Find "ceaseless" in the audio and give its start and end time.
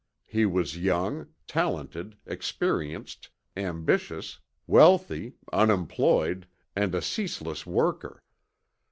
7.03-7.67